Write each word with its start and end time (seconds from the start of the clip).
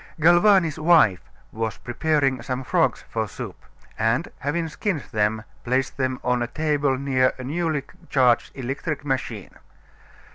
Galvani's 0.19 0.79
wife 0.79 1.29
was 1.51 1.77
preparing 1.77 2.41
some 2.41 2.63
frogs 2.63 3.03
for 3.07 3.27
soup, 3.27 3.55
and 3.99 4.29
having 4.39 4.67
skinned 4.67 5.03
them 5.11 5.43
placed 5.63 5.95
them 5.97 6.19
on 6.23 6.41
a 6.41 6.47
table 6.47 6.97
near 6.97 7.33
a 7.37 7.43
newly 7.43 7.83
charged 8.09 8.49
electric 8.55 9.05
machine. 9.05 9.51